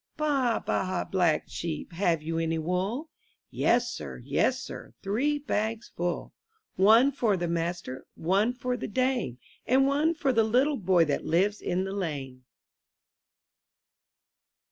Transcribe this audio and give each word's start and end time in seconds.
44 0.17 0.25
I 0.25 0.29
N 0.31 0.41
THE 0.41 0.49
NURSERY 0.49 0.57
D 0.57 0.57
AA, 0.57 0.63
baa, 1.03 1.09
black 1.11 1.43
sheep, 1.47 1.93
have 1.93 2.23
you 2.23 2.39
any 2.39 2.57
wool? 2.57 3.03
■^ 3.03 3.07
Yes 3.51 3.91
sir, 3.91 4.17
yes 4.25 4.59
sir, 4.59 4.95
three 5.03 5.37
bags 5.37 5.89
full; 5.95 6.33
One 6.75 7.11
for 7.11 7.37
the 7.37 7.47
master, 7.47 8.07
one 8.15 8.51
for 8.51 8.75
the 8.75 8.87
dame, 8.87 9.37
And 9.67 9.85
one 9.85 10.15
for 10.15 10.33
the 10.33 10.43
little 10.43 10.77
boy 10.77 11.05
that 11.05 11.23
lives 11.23 11.61
in 11.61 11.83
the 11.83 11.93
lane. 11.93 12.45